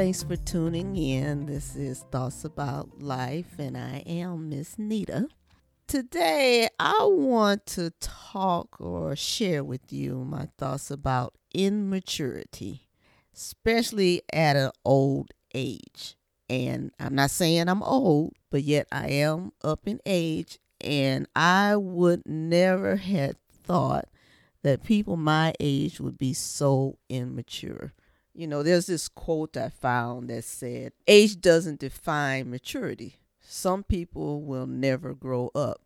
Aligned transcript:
Thanks 0.00 0.22
for 0.22 0.36
tuning 0.36 0.96
in. 0.96 1.44
This 1.44 1.76
is 1.76 2.06
Thoughts 2.10 2.44
About 2.44 3.02
Life, 3.02 3.58
and 3.58 3.76
I 3.76 4.02
am 4.06 4.48
Miss 4.48 4.78
Nita. 4.78 5.28
Today, 5.86 6.68
I 6.80 7.00
want 7.02 7.66
to 7.66 7.90
talk 8.00 8.80
or 8.80 9.14
share 9.14 9.62
with 9.62 9.92
you 9.92 10.24
my 10.24 10.48
thoughts 10.56 10.90
about 10.90 11.34
immaturity, 11.52 12.88
especially 13.36 14.22
at 14.32 14.56
an 14.56 14.70
old 14.86 15.32
age. 15.52 16.16
And 16.48 16.92
I'm 16.98 17.14
not 17.14 17.30
saying 17.30 17.68
I'm 17.68 17.82
old, 17.82 18.32
but 18.50 18.62
yet 18.62 18.88
I 18.90 19.08
am 19.08 19.52
up 19.62 19.86
in 19.86 20.00
age, 20.06 20.58
and 20.80 21.28
I 21.36 21.76
would 21.76 22.22
never 22.24 22.96
have 22.96 23.36
thought 23.52 24.08
that 24.62 24.84
people 24.84 25.16
my 25.16 25.54
age 25.60 26.00
would 26.00 26.18
be 26.18 26.32
so 26.32 26.98
immature. 27.08 27.92
You 28.34 28.46
know, 28.46 28.62
there's 28.62 28.86
this 28.86 29.08
quote 29.08 29.56
I 29.56 29.68
found 29.68 30.30
that 30.30 30.44
said, 30.44 30.92
Age 31.06 31.40
doesn't 31.40 31.80
define 31.80 32.50
maturity. 32.50 33.16
Some 33.40 33.82
people 33.82 34.42
will 34.42 34.66
never 34.66 35.14
grow 35.14 35.50
up. 35.54 35.82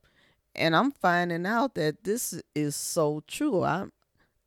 And 0.54 0.76
I'm 0.76 0.92
finding 0.92 1.46
out 1.46 1.74
that 1.74 2.04
this 2.04 2.40
is 2.54 2.76
so 2.76 3.22
true. 3.26 3.64
I'm 3.64 3.92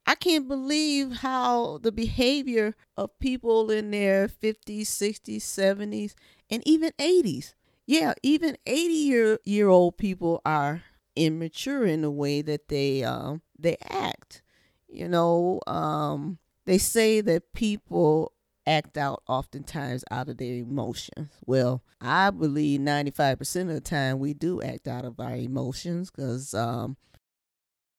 I 0.10 0.16
can't 0.16 0.48
believe 0.48 1.18
how 1.18 1.80
the 1.80 1.92
behavior 1.92 2.76
of 2.96 3.20
people 3.20 3.70
in 3.70 3.92
their 3.92 4.30
50s, 4.30 4.84
60s, 4.84 5.42
70s, 5.42 6.14
and 6.50 6.66
even 6.66 6.94
80s. 6.98 7.56
Yeah, 7.86 8.14
even 8.24 8.58
80 8.66 8.94
year 8.94 9.40
year 9.44 9.68
old 9.68 9.98
people 9.98 10.42
are 10.46 10.84
immature 11.18 11.86
in 11.86 12.04
the 12.04 12.12
way 12.12 12.42
that 12.42 12.70
they 12.70 13.04
um 13.04 13.42
they 13.60 13.78
act. 13.90 14.42
You 14.88 15.08
know, 15.08 15.62
um 15.68 16.40
they 16.66 16.78
say 16.78 17.22
that 17.22 17.54
people 17.54 18.34
act 18.68 18.98
out 18.98 19.24
oftentimes 19.28 20.04
out 20.12 20.28
of 20.28 20.38
their 20.38 20.56
emotions. 20.56 21.30
Well, 21.46 21.82
I 22.02 22.30
believe 22.30 22.82
95% 22.82 23.62
of 23.62 23.68
the 23.70 23.82
time 23.82 24.20
we 24.20 24.34
do 24.34 24.62
act 24.62 24.88
out 24.88 25.06
of 25.06 25.20
our 25.20 25.36
emotions 25.36 26.12
because 26.12 26.54
um, 26.54 26.98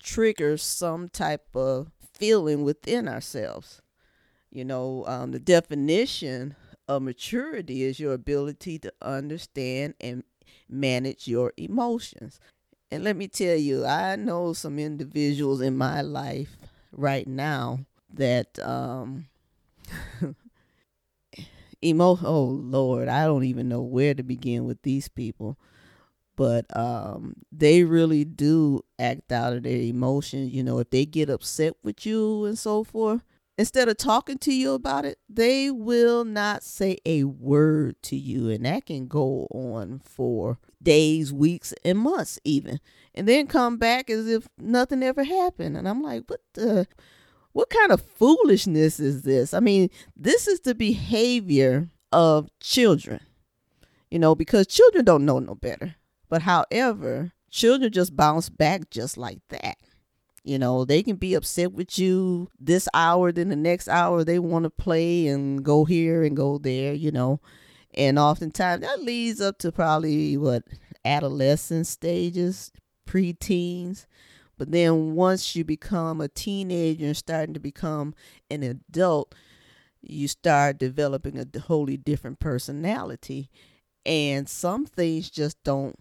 triggers 0.00 0.62
some 0.62 1.08
type 1.08 1.56
of 1.56 1.90
feeling 2.12 2.62
within 2.62 3.08
ourselves. 3.08 3.80
You 4.50 4.64
know, 4.64 5.04
um, 5.06 5.32
the 5.32 5.38
definition 5.40 6.54
of 6.86 7.02
maturity 7.02 7.82
is 7.82 7.98
your 7.98 8.12
ability 8.12 8.78
to 8.80 8.92
understand 9.02 9.94
and 10.00 10.22
manage 10.68 11.26
your 11.26 11.52
emotions. 11.56 12.38
And 12.90 13.04
let 13.04 13.16
me 13.16 13.28
tell 13.28 13.56
you, 13.56 13.84
I 13.84 14.16
know 14.16 14.52
some 14.52 14.78
individuals 14.78 15.60
in 15.60 15.76
my 15.76 16.00
life 16.02 16.56
right 16.92 17.26
now 17.26 17.80
that 18.14 18.58
um 18.60 19.26
emo 21.84 22.18
oh 22.24 22.44
lord 22.44 23.08
i 23.08 23.24
don't 23.24 23.44
even 23.44 23.68
know 23.68 23.82
where 23.82 24.14
to 24.14 24.22
begin 24.22 24.64
with 24.64 24.80
these 24.82 25.08
people. 25.08 25.58
But 26.36 26.66
um 26.76 27.34
they 27.52 27.84
really 27.84 28.24
do 28.24 28.84
act 28.98 29.32
out 29.32 29.54
of 29.54 29.64
their 29.64 29.80
emotions. 29.82 30.52
You 30.52 30.62
know 30.64 30.78
if 30.78 30.90
they 30.90 31.06
get 31.06 31.30
upset 31.30 31.74
with 31.82 32.06
you 32.06 32.44
and 32.46 32.58
so 32.58 32.84
forth 32.84 33.22
instead 33.58 33.88
of 33.88 33.96
talking 33.96 34.38
to 34.38 34.52
you 34.52 34.72
about 34.72 35.04
it 35.04 35.18
they 35.28 35.70
will 35.70 36.24
not 36.24 36.62
say 36.62 36.96
a 37.04 37.24
word 37.24 38.00
to 38.02 38.16
you 38.16 38.48
and 38.48 38.64
that 38.64 38.86
can 38.86 39.06
go 39.06 39.46
on 39.50 40.00
for 40.04 40.58
days 40.82 41.32
weeks 41.32 41.74
and 41.84 41.98
months 41.98 42.38
even 42.44 42.80
and 43.14 43.28
then 43.28 43.46
come 43.46 43.76
back 43.76 44.08
as 44.08 44.28
if 44.28 44.48
nothing 44.56 45.02
ever 45.02 45.24
happened 45.24 45.76
and 45.76 45.88
i'm 45.88 46.02
like 46.02 46.22
what 46.28 46.40
the 46.54 46.86
what 47.58 47.70
kind 47.70 47.90
of 47.90 48.00
foolishness 48.00 49.00
is 49.00 49.22
this? 49.22 49.52
I 49.52 49.58
mean, 49.58 49.90
this 50.16 50.46
is 50.46 50.60
the 50.60 50.76
behavior 50.76 51.88
of 52.12 52.48
children, 52.60 53.18
you 54.12 54.20
know, 54.20 54.36
because 54.36 54.68
children 54.68 55.04
don't 55.04 55.24
know 55.24 55.40
no 55.40 55.56
better. 55.56 55.96
But 56.28 56.42
however, 56.42 57.32
children 57.50 57.92
just 57.92 58.14
bounce 58.14 58.48
back 58.48 58.90
just 58.90 59.16
like 59.16 59.40
that. 59.48 59.76
You 60.48 60.58
know, 60.58 60.86
they 60.86 61.02
can 61.02 61.16
be 61.16 61.34
upset 61.34 61.72
with 61.72 61.98
you 61.98 62.48
this 62.58 62.88
hour, 62.94 63.30
then 63.32 63.50
the 63.50 63.56
next 63.56 63.86
hour 63.86 64.24
they 64.24 64.38
want 64.38 64.64
to 64.64 64.70
play 64.70 65.26
and 65.26 65.62
go 65.62 65.84
here 65.84 66.22
and 66.22 66.34
go 66.34 66.56
there, 66.56 66.94
you 66.94 67.10
know. 67.10 67.42
And 67.92 68.18
oftentimes 68.18 68.80
that 68.80 69.02
leads 69.02 69.42
up 69.42 69.58
to 69.58 69.70
probably 69.70 70.38
what 70.38 70.62
adolescent 71.04 71.86
stages, 71.86 72.72
preteens. 73.06 74.06
But 74.56 74.70
then 74.70 75.14
once 75.14 75.54
you 75.54 75.64
become 75.64 76.22
a 76.22 76.28
teenager 76.28 77.04
and 77.04 77.16
starting 77.16 77.52
to 77.52 77.60
become 77.60 78.14
an 78.50 78.62
adult, 78.62 79.34
you 80.00 80.28
start 80.28 80.78
developing 80.78 81.38
a 81.38 81.60
wholly 81.60 81.98
different 81.98 82.40
personality. 82.40 83.50
And 84.06 84.48
some 84.48 84.86
things 84.86 85.28
just 85.28 85.62
don't 85.62 85.98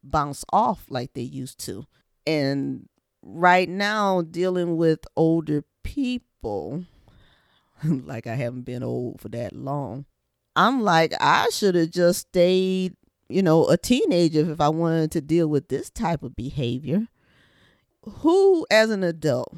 bounce 0.00 0.44
off 0.52 0.84
like 0.88 1.14
they 1.14 1.22
used 1.22 1.58
to. 1.66 1.86
And 2.24 2.88
right 3.22 3.68
now, 3.68 4.22
dealing 4.22 4.76
with 4.76 5.00
older 5.16 5.64
people, 5.82 6.84
like 7.84 8.26
I 8.26 8.34
haven't 8.34 8.62
been 8.62 8.82
old 8.82 9.20
for 9.20 9.28
that 9.30 9.54
long, 9.54 10.06
I'm 10.56 10.82
like, 10.82 11.14
I 11.20 11.48
should 11.52 11.74
have 11.74 11.90
just 11.90 12.28
stayed, 12.28 12.94
you 13.28 13.42
know, 13.42 13.68
a 13.68 13.76
teenager 13.76 14.50
if 14.50 14.60
I 14.60 14.68
wanted 14.68 15.12
to 15.12 15.20
deal 15.20 15.48
with 15.48 15.68
this 15.68 15.90
type 15.90 16.22
of 16.22 16.36
behavior 16.36 17.08
who 18.02 18.66
as 18.70 18.90
an 18.90 19.02
adult 19.02 19.56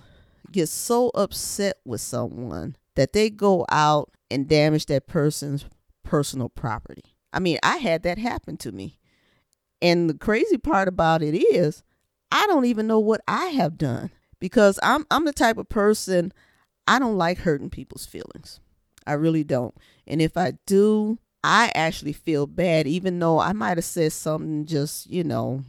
gets 0.50 0.72
so 0.72 1.10
upset 1.14 1.76
with 1.84 2.00
someone 2.00 2.76
that 2.96 3.12
they 3.12 3.30
go 3.30 3.64
out 3.70 4.10
and 4.30 4.48
damage 4.48 4.86
that 4.86 5.06
person's 5.06 5.64
personal 6.02 6.48
property. 6.48 7.16
I 7.32 7.40
mean, 7.40 7.58
I 7.62 7.78
had 7.78 8.02
that 8.02 8.18
happen 8.18 8.56
to 8.58 8.72
me. 8.72 8.98
And 9.80 10.08
the 10.08 10.14
crazy 10.14 10.58
part 10.58 10.88
about 10.88 11.22
it 11.22 11.34
is 11.34 11.82
I 12.32 12.46
don't 12.46 12.64
even 12.64 12.86
know 12.86 12.98
what 12.98 13.20
I 13.28 13.46
have 13.46 13.76
done 13.78 14.10
because 14.40 14.78
I'm 14.82 15.06
I'm 15.10 15.24
the 15.24 15.32
type 15.32 15.58
of 15.58 15.68
person 15.68 16.32
I 16.88 16.98
don't 16.98 17.16
like 17.16 17.38
hurting 17.38 17.70
people's 17.70 18.06
feelings. 18.06 18.58
I 19.06 19.12
really 19.12 19.44
don't. 19.44 19.74
And 20.06 20.20
if 20.22 20.36
I 20.36 20.54
do, 20.66 21.18
I 21.44 21.70
actually 21.74 22.12
feel 22.12 22.46
bad 22.46 22.86
even 22.86 23.18
though 23.18 23.38
I 23.38 23.52
might 23.52 23.76
have 23.76 23.84
said 23.84 24.12
something 24.12 24.64
just, 24.64 25.10
you 25.10 25.24
know, 25.24 25.62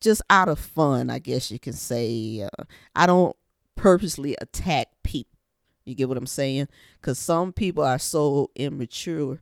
just 0.00 0.22
out 0.30 0.48
of 0.48 0.58
fun, 0.58 1.10
I 1.10 1.18
guess 1.18 1.50
you 1.50 1.58
can 1.58 1.72
say. 1.72 2.42
Uh, 2.42 2.64
I 2.94 3.06
don't 3.06 3.34
purposely 3.74 4.36
attack 4.40 4.88
people. 5.02 5.38
You 5.84 5.94
get 5.94 6.08
what 6.08 6.18
I'm 6.18 6.26
saying? 6.26 6.68
Because 7.00 7.18
some 7.18 7.52
people 7.52 7.84
are 7.84 7.98
so 7.98 8.50
immature 8.54 9.40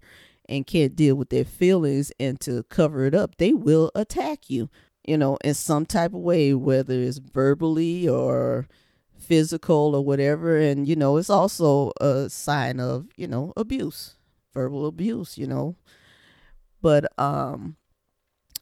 and 0.48 0.66
can't 0.66 0.96
deal 0.96 1.14
with 1.14 1.30
their 1.30 1.44
feelings, 1.44 2.12
and 2.18 2.40
to 2.40 2.64
cover 2.64 3.04
it 3.04 3.14
up, 3.14 3.36
they 3.38 3.52
will 3.52 3.92
attack 3.94 4.50
you, 4.50 4.68
you 5.04 5.16
know, 5.16 5.36
in 5.44 5.54
some 5.54 5.86
type 5.86 6.14
of 6.14 6.20
way, 6.20 6.54
whether 6.54 6.94
it's 6.94 7.18
verbally 7.18 8.08
or 8.08 8.68
physical 9.18 9.94
or 9.94 10.04
whatever. 10.04 10.56
And, 10.58 10.86
you 10.86 10.96
know, 10.96 11.16
it's 11.16 11.30
also 11.30 11.92
a 12.00 12.28
sign 12.28 12.80
of, 12.80 13.06
you 13.16 13.26
know, 13.26 13.52
abuse, 13.56 14.16
verbal 14.54 14.86
abuse, 14.86 15.38
you 15.38 15.46
know. 15.46 15.76
But, 16.80 17.06
um, 17.18 17.76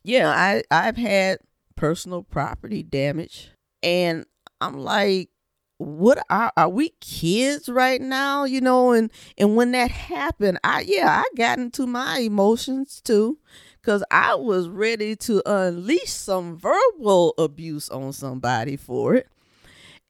yeah, 0.03 0.29
I, 0.31 0.63
I've 0.71 0.97
had 0.97 1.39
personal 1.77 2.23
property 2.23 2.83
damage. 2.83 3.51
And 3.83 4.27
I'm 4.61 4.79
like, 4.79 5.31
what 5.79 6.19
are 6.29 6.53
are 6.59 6.69
we 6.69 6.91
kids 7.01 7.67
right 7.71 8.03
now? 8.03 8.45
You 8.45 8.61
know, 8.61 8.93
and 8.93 9.11
and 9.39 9.57
when 9.57 9.73
that 9.73 9.91
happened, 9.91 10.59
I 10.63 10.85
yeah, 10.87 11.23
I 11.23 11.37
got 11.37 11.59
into 11.59 11.87
my 11.87 12.19
emotions 12.19 13.01
too. 13.01 13.39
Cause 13.83 14.05
I 14.11 14.35
was 14.35 14.69
ready 14.69 15.17
to 15.17 15.43
unleash 15.47 16.11
some 16.11 16.59
verbal 16.59 17.35
abuse 17.39 17.89
on 17.89 18.13
somebody 18.13 18.77
for 18.77 19.15
it. 19.15 19.29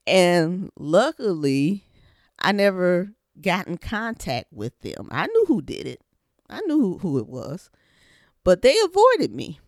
And 0.05 0.71
luckily, 0.77 1.85
I 2.39 2.51
never 2.51 3.13
got 3.39 3.67
in 3.67 3.77
contact 3.77 4.47
with 4.51 4.77
them. 4.79 5.07
I 5.11 5.27
knew 5.27 5.45
who 5.47 5.61
did 5.61 5.87
it. 5.87 6.01
I 6.49 6.59
knew 6.61 6.97
who 6.97 7.17
it 7.17 7.27
was. 7.27 7.69
But 8.43 8.61
they 8.61 8.75
avoided 8.83 9.33
me. 9.33 9.59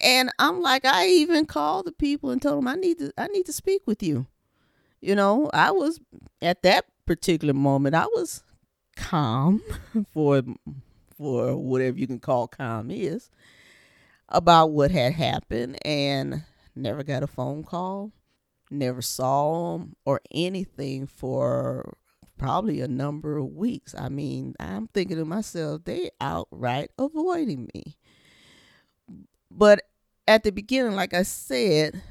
And 0.00 0.30
I'm 0.38 0.60
like, 0.60 0.84
I 0.84 1.06
even 1.06 1.46
called 1.46 1.86
the 1.86 1.92
people 1.92 2.30
and 2.30 2.42
told 2.42 2.58
them 2.58 2.68
I 2.68 2.74
need 2.74 2.98
to 2.98 3.12
I 3.16 3.28
need 3.28 3.46
to 3.46 3.52
speak 3.52 3.82
with 3.86 4.02
you. 4.02 4.26
You 5.00 5.14
know, 5.14 5.50
I 5.54 5.70
was 5.70 6.00
at 6.42 6.62
that 6.62 6.84
particular 7.06 7.54
moment, 7.54 7.94
I 7.94 8.06
was 8.06 8.42
calm 8.96 9.62
for 10.12 10.42
for 11.16 11.56
whatever 11.56 11.98
you 11.98 12.06
can 12.06 12.18
call 12.18 12.48
calm 12.48 12.90
is 12.90 13.30
about 14.28 14.70
what 14.70 14.90
had 14.90 15.12
happened 15.12 15.78
and 15.84 16.44
never 16.74 17.02
got 17.02 17.22
a 17.22 17.26
phone 17.26 17.62
call, 17.62 18.12
never 18.70 19.02
saw 19.02 19.76
him 19.76 19.94
or 20.04 20.20
anything 20.32 21.06
for 21.06 21.96
probably 22.38 22.80
a 22.80 22.88
number 22.88 23.38
of 23.38 23.46
weeks. 23.46 23.94
I 23.96 24.08
mean, 24.08 24.54
I'm 24.60 24.88
thinking 24.88 25.16
to 25.16 25.24
myself, 25.24 25.84
they 25.84 26.10
outright 26.20 26.90
avoiding 26.98 27.70
me. 27.74 27.96
But 29.50 29.82
at 30.28 30.42
the 30.42 30.50
beginning, 30.50 30.94
like 30.94 31.14
I 31.14 31.22
said, 31.22 32.02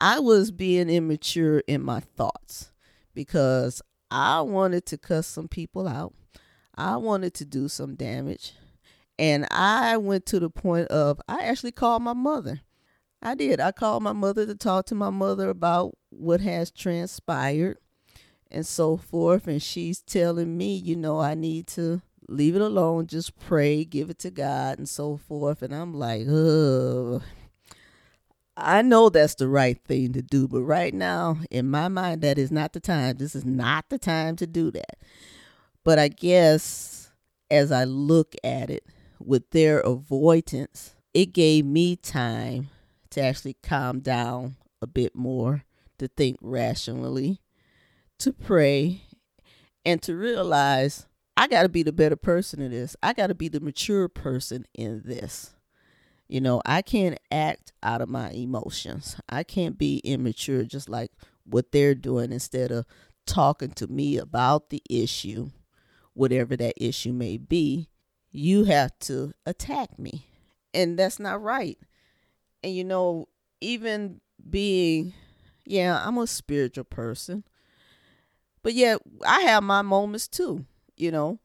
I 0.00 0.20
was 0.20 0.50
being 0.50 0.88
immature 0.88 1.62
in 1.66 1.82
my 1.82 2.00
thoughts 2.00 2.72
because 3.14 3.82
I 4.10 4.40
wanted 4.40 4.86
to 4.86 4.98
cuss 4.98 5.26
some 5.26 5.48
people 5.48 5.88
out. 5.88 6.14
I 6.76 6.96
wanted 6.96 7.34
to 7.34 7.44
do 7.44 7.68
some 7.68 7.94
damage. 7.94 8.54
And 9.18 9.46
I 9.50 9.96
went 9.96 10.26
to 10.26 10.40
the 10.40 10.50
point 10.50 10.88
of 10.88 11.20
I 11.28 11.44
actually 11.44 11.72
called 11.72 12.02
my 12.02 12.14
mother. 12.14 12.60
I 13.22 13.34
did. 13.34 13.60
I 13.60 13.72
called 13.72 14.02
my 14.02 14.12
mother 14.12 14.44
to 14.44 14.54
talk 14.54 14.86
to 14.86 14.94
my 14.94 15.10
mother 15.10 15.48
about 15.48 15.96
what 16.10 16.40
has 16.40 16.70
transpired 16.70 17.78
and 18.50 18.66
so 18.66 18.96
forth. 18.96 19.46
And 19.46 19.62
she's 19.62 20.00
telling 20.00 20.56
me, 20.56 20.74
you 20.76 20.96
know, 20.96 21.20
I 21.20 21.34
need 21.34 21.66
to 21.68 22.02
leave 22.28 22.56
it 22.56 22.62
alone, 22.62 23.06
just 23.06 23.38
pray, 23.38 23.84
give 23.84 24.10
it 24.10 24.18
to 24.20 24.30
God, 24.30 24.78
and 24.78 24.88
so 24.88 25.16
forth. 25.16 25.62
And 25.62 25.74
I'm 25.74 25.94
like, 25.94 26.26
ugh. 26.28 27.22
I 28.56 28.82
know 28.82 29.08
that's 29.08 29.34
the 29.34 29.48
right 29.48 29.82
thing 29.84 30.12
to 30.12 30.22
do, 30.22 30.46
but 30.46 30.62
right 30.62 30.94
now, 30.94 31.38
in 31.50 31.68
my 31.68 31.88
mind, 31.88 32.22
that 32.22 32.38
is 32.38 32.52
not 32.52 32.72
the 32.72 32.78
time. 32.78 33.16
This 33.16 33.34
is 33.34 33.44
not 33.44 33.86
the 33.88 33.98
time 33.98 34.36
to 34.36 34.46
do 34.46 34.70
that. 34.70 34.96
But 35.84 35.98
I 35.98 36.08
guess 36.08 37.10
as 37.50 37.70
I 37.70 37.84
look 37.84 38.34
at 38.42 38.70
it, 38.70 38.84
with 39.20 39.50
their 39.50 39.80
avoidance, 39.80 40.94
it 41.12 41.26
gave 41.32 41.64
me 41.64 41.96
time 41.96 42.68
to 43.10 43.22
actually 43.22 43.56
calm 43.62 44.00
down 44.00 44.56
a 44.82 44.86
bit 44.86 45.14
more, 45.14 45.64
to 45.98 46.08
think 46.08 46.36
rationally, 46.42 47.40
to 48.18 48.32
pray, 48.32 49.02
and 49.84 50.02
to 50.02 50.16
realize 50.16 51.06
I 51.36 51.48
got 51.48 51.62
to 51.62 51.68
be 51.68 51.82
the 51.82 51.92
better 51.92 52.16
person 52.16 52.60
in 52.60 52.70
this. 52.70 52.96
I 53.02 53.12
got 53.12 53.28
to 53.28 53.34
be 53.34 53.48
the 53.48 53.60
mature 53.60 54.08
person 54.08 54.66
in 54.74 55.02
this. 55.04 55.54
You 56.28 56.40
know, 56.40 56.62
I 56.64 56.82
can't 56.82 57.18
act 57.30 57.72
out 57.82 58.00
of 58.00 58.08
my 58.08 58.30
emotions. 58.30 59.16
I 59.28 59.42
can't 59.42 59.76
be 59.76 59.98
immature 59.98 60.64
just 60.64 60.88
like 60.88 61.12
what 61.44 61.72
they're 61.72 61.94
doing 61.94 62.32
instead 62.32 62.72
of 62.72 62.86
talking 63.26 63.70
to 63.72 63.86
me 63.86 64.16
about 64.16 64.70
the 64.70 64.82
issue, 64.88 65.50
whatever 66.14 66.56
that 66.56 66.74
issue 66.76 67.12
may 67.12 67.36
be. 67.36 67.88
You 68.30 68.64
have 68.64 68.98
to 69.00 69.32
attack 69.46 69.98
me. 69.98 70.26
And 70.72 70.98
that's 70.98 71.20
not 71.20 71.42
right. 71.42 71.78
And 72.62 72.74
you 72.74 72.82
know, 72.84 73.28
even 73.60 74.20
being, 74.48 75.12
yeah, 75.64 76.02
I'm 76.04 76.18
a 76.18 76.26
spiritual 76.26 76.84
person. 76.84 77.44
But 78.62 78.74
yet 78.74 78.98
I 79.26 79.42
have 79.42 79.62
my 79.62 79.82
moments 79.82 80.26
too 80.26 80.64
you 80.96 81.10
know 81.10 81.38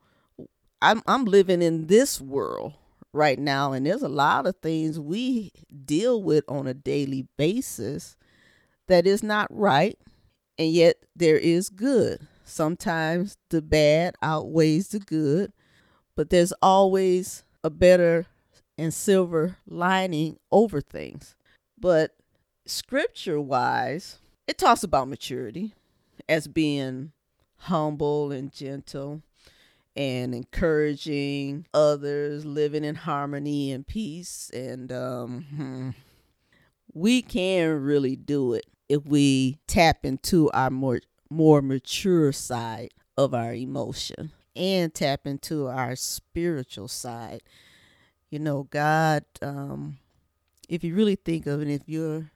i'm 0.81 1.01
i'm 1.07 1.25
living 1.25 1.61
in 1.61 1.87
this 1.87 2.21
world 2.21 2.73
right 3.13 3.39
now 3.39 3.71
and 3.73 3.85
there's 3.85 4.03
a 4.03 4.09
lot 4.09 4.45
of 4.45 4.55
things 4.61 4.99
we 4.99 5.51
deal 5.85 6.21
with 6.21 6.43
on 6.47 6.67
a 6.67 6.73
daily 6.73 7.27
basis 7.37 8.15
that 8.87 9.07
is 9.07 9.23
not 9.23 9.47
right 9.49 9.97
and 10.57 10.71
yet 10.71 10.97
there 11.15 11.37
is 11.37 11.69
good 11.69 12.27
sometimes 12.49 13.37
the 13.49 13.61
bad 13.61 14.15
outweighs 14.21 14.89
the 14.89 14.99
good 14.99 15.51
but 16.15 16.29
there's 16.29 16.53
always 16.61 17.43
a 17.63 17.69
better 17.69 18.25
and 18.77 18.93
silver 18.93 19.57
lining 19.67 20.37
over 20.51 20.81
things 20.81 21.35
but 21.77 22.15
scripture 22.65 23.39
wise 23.39 24.19
it 24.47 24.57
talks 24.57 24.83
about 24.83 25.07
maturity 25.07 25.73
as 26.27 26.47
being 26.47 27.11
humble 27.57 28.31
and 28.31 28.51
gentle 28.51 29.21
and 29.95 30.33
encouraging 30.33 31.65
others, 31.73 32.45
living 32.45 32.85
in 32.85 32.95
harmony 32.95 33.71
and 33.71 33.85
peace. 33.85 34.49
And 34.53 34.91
um, 34.91 35.45
hmm, 35.55 35.89
we 36.93 37.21
can 37.21 37.81
really 37.81 38.15
do 38.15 38.53
it 38.53 38.65
if 38.87 39.05
we 39.05 39.57
tap 39.67 40.05
into 40.05 40.49
our 40.51 40.69
more 40.69 41.01
more 41.29 41.61
mature 41.61 42.31
side 42.31 42.91
of 43.17 43.33
our 43.33 43.53
emotion 43.53 44.31
and 44.55 44.93
tap 44.93 45.25
into 45.25 45.67
our 45.67 45.95
spiritual 45.95 46.87
side. 46.87 47.41
You 48.29 48.39
know, 48.39 48.63
God, 48.63 49.23
um, 49.41 49.97
if 50.67 50.83
you 50.83 50.95
really 50.95 51.15
think 51.15 51.47
of 51.47 51.61
it, 51.61 51.69
if 51.69 51.81
you're 51.87 52.31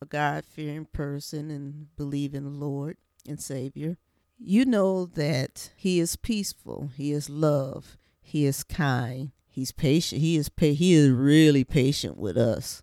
a 0.00 0.06
God 0.06 0.44
fearing 0.44 0.86
person 0.86 1.50
and 1.50 1.94
believe 1.96 2.34
in 2.34 2.44
the 2.44 2.50
Lord 2.50 2.96
and 3.26 3.40
Savior, 3.40 3.96
you 4.38 4.64
know 4.64 5.06
that 5.06 5.70
he 5.76 6.00
is 6.00 6.16
peaceful, 6.16 6.90
he 6.96 7.12
is 7.12 7.30
love, 7.30 7.96
he 8.20 8.44
is 8.44 8.64
kind, 8.64 9.32
he's 9.46 9.72
patient, 9.72 10.20
he 10.20 10.36
is 10.36 10.48
pa- 10.48 10.66
he 10.66 10.94
is 10.94 11.10
really 11.10 11.64
patient 11.64 12.16
with 12.16 12.36
us. 12.36 12.82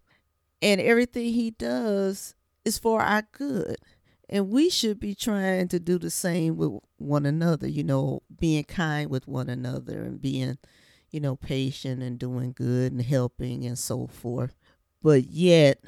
And 0.61 0.79
everything 0.79 1.33
he 1.33 1.51
does 1.51 2.35
is 2.63 2.77
for 2.77 3.01
our 3.01 3.23
good. 3.31 3.77
And 4.31 4.49
we 4.49 4.69
should 4.69 4.99
be 4.99 5.13
trying 5.13 5.67
to 5.69 5.79
do 5.79 5.99
the 5.99 6.09
same 6.09 6.55
with 6.55 6.79
one 6.97 7.25
another, 7.25 7.67
you 7.67 7.83
know, 7.83 8.21
being 8.39 8.63
kind 8.63 9.09
with 9.09 9.27
one 9.27 9.49
another 9.49 10.03
and 10.03 10.21
being, 10.21 10.57
you 11.11 11.19
know, 11.19 11.35
patient 11.35 12.01
and 12.01 12.17
doing 12.17 12.53
good 12.53 12.93
and 12.93 13.01
helping 13.01 13.65
and 13.65 13.77
so 13.77 14.07
forth. 14.07 14.55
But 15.03 15.25
yet, 15.29 15.83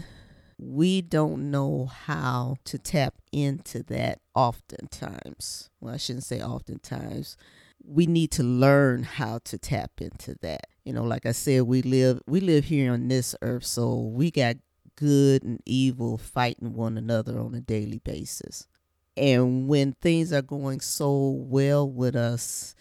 we 0.57 1.01
don't 1.01 1.51
know 1.51 1.85
how 1.85 2.57
to 2.65 2.77
tap 2.77 3.15
into 3.31 3.83
that 3.83 4.19
oftentimes. 4.35 5.69
Well, 5.79 5.93
I 5.93 5.97
shouldn't 5.97 6.25
say 6.25 6.41
oftentimes. 6.41 7.37
We 7.85 8.07
need 8.07 8.31
to 8.31 8.43
learn 8.43 9.03
how 9.03 9.39
to 9.45 9.57
tap 9.57 9.91
into 9.99 10.35
that. 10.41 10.67
You 10.83 10.93
know, 10.93 11.03
like 11.03 11.25
I 11.25 11.31
said, 11.31 11.63
we 11.63 11.81
live 11.81 12.21
we 12.27 12.39
live 12.39 12.65
here 12.65 12.93
on 12.93 13.07
this 13.07 13.35
earth, 13.41 13.65
so 13.65 13.99
we 13.99 14.31
got 14.31 14.57
good 14.95 15.43
and 15.43 15.61
evil 15.65 16.17
fighting 16.17 16.73
one 16.73 16.97
another 16.97 17.39
on 17.39 17.53
a 17.55 17.61
daily 17.61 17.99
basis. 17.99 18.67
And 19.15 19.67
when 19.67 19.93
things 19.93 20.33
are 20.33 20.41
going 20.41 20.79
so 20.79 21.29
well 21.29 21.89
with 21.89 22.15
us 22.15 22.75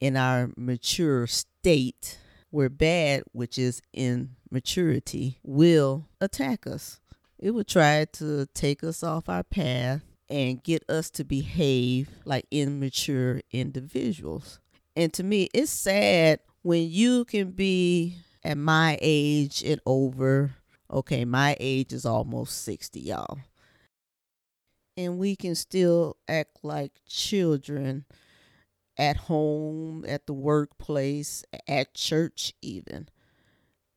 in 0.00 0.16
our 0.16 0.50
mature 0.56 1.26
state, 1.26 2.18
where 2.50 2.68
bad, 2.68 3.22
which 3.32 3.58
is 3.58 3.80
in 3.92 4.36
maturity, 4.50 5.38
will 5.42 6.06
attack 6.20 6.66
us. 6.66 7.00
It 7.38 7.52
will 7.52 7.64
try 7.64 8.04
to 8.12 8.46
take 8.54 8.84
us 8.84 9.02
off 9.02 9.28
our 9.28 9.42
path 9.42 10.02
and 10.28 10.62
get 10.62 10.84
us 10.88 11.10
to 11.10 11.24
behave 11.24 12.08
like 12.24 12.46
immature 12.50 13.40
individuals. 13.50 14.60
And 14.94 15.12
to 15.14 15.22
me, 15.22 15.48
it's 15.54 15.70
sad 15.72 16.40
when 16.62 16.88
you 16.88 17.24
can 17.24 17.50
be 17.50 18.16
at 18.44 18.58
my 18.58 18.98
age 19.00 19.62
and 19.64 19.80
over. 19.86 20.56
Okay, 20.92 21.24
my 21.24 21.56
age 21.58 21.92
is 21.92 22.04
almost 22.04 22.62
60, 22.64 23.00
y'all. 23.00 23.38
And 24.96 25.18
we 25.18 25.36
can 25.36 25.54
still 25.54 26.18
act 26.28 26.58
like 26.62 27.00
children 27.08 28.04
at 28.98 29.16
home, 29.16 30.04
at 30.06 30.26
the 30.26 30.34
workplace, 30.34 31.44
at 31.66 31.94
church, 31.94 32.52
even. 32.60 33.08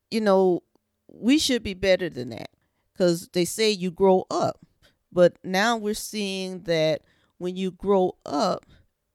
You 0.09 0.21
know, 0.21 0.63
we 1.11 1.37
should 1.37 1.63
be 1.63 1.73
better 1.73 2.09
than 2.09 2.29
that 2.29 2.49
because 2.93 3.27
they 3.33 3.43
say 3.43 3.71
you 3.71 3.91
grow 3.91 4.25
up. 4.31 4.65
But 5.11 5.37
now 5.43 5.75
we're 5.75 5.93
seeing 5.93 6.61
that 6.61 7.01
when 7.37 7.57
you 7.57 7.71
grow 7.71 8.15
up, 8.25 8.65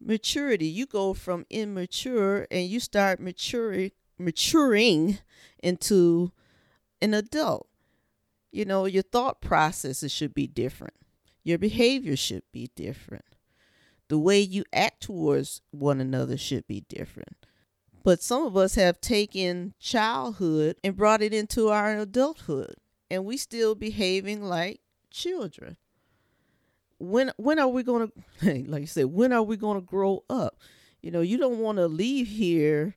maturity, 0.01 0.67
you 0.67 0.85
go 0.85 1.15
from 1.15 1.47
immature 1.49 2.47
and 2.51 2.69
you 2.69 2.79
start 2.79 3.21
maturing 3.21 3.93
maturing 4.19 5.19
into 5.63 6.31
an 7.01 7.15
adult. 7.15 7.70
You 8.51 8.65
know, 8.65 8.85
your 8.85 9.03
thought 9.03 9.41
processes 9.41 10.11
should 10.13 10.35
be 10.35 10.47
different. 10.47 10.95
Your 11.45 11.59
behavior 11.59 12.17
should 12.17 12.43
be 12.53 12.71
different. 12.75 13.25
The 14.09 14.19
way 14.19 14.41
you 14.41 14.65
act 14.73 15.03
towards 15.05 15.63
one 15.71 16.01
another 16.01 16.37
should 16.37 16.67
be 16.67 16.81
different. 16.89 17.37
But 18.03 18.23
some 18.23 18.45
of 18.45 18.57
us 18.57 18.75
have 18.75 19.01
taken 19.01 19.75
childhood 19.79 20.77
and 20.83 20.97
brought 20.97 21.23
it 21.23 21.33
into 21.33 21.69
our 21.69 21.99
adulthood 21.99 22.75
and 23.11 23.25
we 23.25 23.37
still 23.37 23.75
behaving 23.75 24.43
like 24.43 24.81
children. 25.11 25.77
When 26.99 27.33
when 27.37 27.59
are 27.59 27.69
we 27.69 27.83
going 27.83 28.11
to 28.41 28.65
like 28.67 28.83
you 28.83 28.87
said, 28.87 29.07
when 29.07 29.33
are 29.33 29.43
we 29.43 29.57
going 29.57 29.81
to 29.81 29.87
grow 29.87 30.25
up? 30.31 30.59
You 31.03 31.11
know, 31.11 31.21
you 31.21 31.39
don't 31.39 31.59
want 31.59 31.79
to 31.79 31.87
leave 31.89 32.29
here 32.29 32.95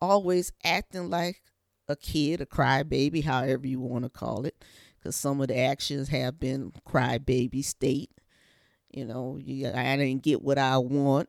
always 0.00 0.52
acting 0.62 1.08
like 1.08 1.40
a 1.88 1.96
kid, 1.96 2.40
a 2.40 2.46
crybaby, 2.46 3.24
however 3.24 3.66
you 3.66 3.80
want 3.80 4.04
to 4.04 4.10
call 4.10 4.44
it, 4.44 4.64
because 4.98 5.16
some 5.16 5.40
of 5.40 5.48
the 5.48 5.58
actions 5.58 6.08
have 6.08 6.38
been 6.38 6.72
crybaby 6.86 7.64
state. 7.64 8.10
You 8.90 9.04
know, 9.04 9.38
you, 9.42 9.68
I 9.68 9.96
didn't 9.96 10.22
get 10.22 10.42
what 10.42 10.58
I 10.58 10.78
want. 10.78 11.28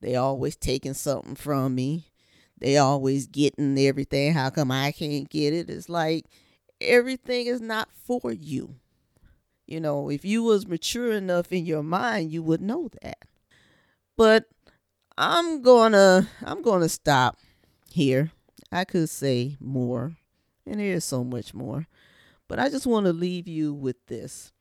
They 0.00 0.16
always 0.16 0.56
taking 0.56 0.94
something 0.94 1.34
from 1.34 1.74
me. 1.74 2.06
They 2.58 2.76
always 2.76 3.26
getting 3.26 3.78
everything. 3.78 4.32
How 4.32 4.50
come 4.50 4.70
I 4.70 4.92
can't 4.92 5.28
get 5.28 5.52
it? 5.52 5.70
It's 5.70 5.88
like 5.88 6.26
everything 6.80 7.46
is 7.46 7.60
not 7.60 7.90
for 7.92 8.32
you. 8.32 8.74
You 9.66 9.80
know, 9.80 10.10
if 10.10 10.24
you 10.24 10.42
was 10.42 10.66
mature 10.66 11.12
enough 11.12 11.52
in 11.52 11.64
your 11.64 11.82
mind, 11.82 12.32
you 12.32 12.42
would 12.42 12.60
know 12.60 12.90
that. 13.02 13.18
But 14.16 14.46
I'm 15.16 15.62
gonna 15.62 16.28
I'm 16.44 16.60
gonna 16.62 16.88
stop 16.88 17.38
here. 17.90 18.32
I 18.72 18.84
could 18.84 19.08
say 19.08 19.56
more, 19.60 20.16
and 20.66 20.80
there 20.80 20.94
is 20.94 21.04
so 21.04 21.24
much 21.24 21.54
more. 21.54 21.86
But 22.48 22.58
I 22.58 22.68
just 22.68 22.86
want 22.86 23.06
to 23.06 23.12
leave 23.12 23.46
you 23.46 23.72
with 23.72 24.06
this. 24.06 24.52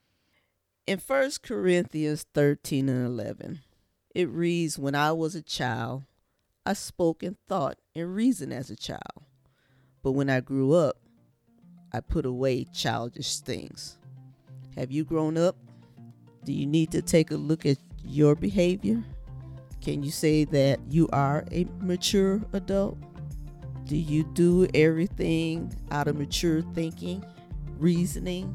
In 0.85 0.99
First 0.99 1.43
Corinthians 1.43 2.25
13 2.33 2.89
and 2.89 3.05
11, 3.05 3.59
it 4.15 4.29
reads, 4.29 4.77
When 4.77 4.95
I 4.95 5.11
was 5.11 5.35
a 5.35 5.41
child, 5.41 6.03
I 6.65 6.73
spoke 6.73 7.23
and 7.23 7.37
thought 7.47 7.77
and 7.95 8.15
reasoned 8.15 8.53
as 8.53 8.69
a 8.69 8.75
child. 8.75 9.23
But 10.03 10.11
when 10.11 10.29
I 10.29 10.39
grew 10.39 10.73
up, 10.73 10.97
I 11.91 11.99
put 11.99 12.25
away 12.25 12.65
childish 12.73 13.39
things. 13.39 13.97
Have 14.75 14.91
you 14.91 15.03
grown 15.03 15.37
up? 15.37 15.55
Do 16.45 16.53
you 16.53 16.65
need 16.65 16.91
to 16.91 17.01
take 17.01 17.31
a 17.31 17.35
look 17.35 17.65
at 17.65 17.77
your 18.03 18.35
behavior? 18.35 19.03
Can 19.81 20.03
you 20.03 20.11
say 20.11 20.43
that 20.45 20.79
you 20.89 21.09
are 21.11 21.45
a 21.51 21.65
mature 21.79 22.41
adult? 22.53 22.97
Do 23.89 23.97
you 23.97 24.23
do 24.23 24.67
everything 24.75 25.75
out 25.89 26.07
of 26.07 26.15
mature 26.15 26.61
thinking, 26.61 27.25
reasoning? 27.79 28.53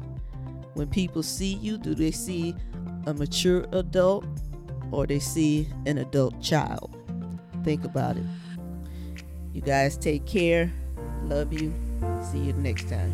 When 0.75 0.87
people 0.87 1.23
see 1.23 1.55
you, 1.55 1.77
do 1.77 1.93
they 1.93 2.11
see 2.11 2.55
a 3.05 3.13
mature 3.13 3.65
adult 3.73 4.23
or 4.91 5.05
they 5.05 5.19
see 5.19 5.67
an 5.87 5.97
adult 5.97 6.41
child? 6.41 6.95
Think 7.65 7.83
about 7.83 8.15
it. 8.15 8.23
You 9.51 9.59
guys 9.59 9.97
take 9.97 10.25
care. 10.25 10.71
Love 11.23 11.51
you. 11.51 11.73
See 12.31 12.39
you 12.39 12.53
next 12.53 12.87
time. 12.87 13.11